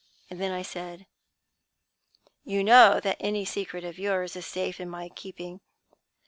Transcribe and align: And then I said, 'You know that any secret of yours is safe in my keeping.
And 0.31 0.41
then 0.41 0.51
I 0.51 0.63
said, 0.63 1.05
'You 2.43 2.63
know 2.63 2.99
that 3.01 3.17
any 3.19 3.45
secret 3.45 3.83
of 3.83 3.99
yours 3.99 4.35
is 4.35 4.47
safe 4.47 4.79
in 4.79 4.89
my 4.89 5.09
keeping. 5.09 5.61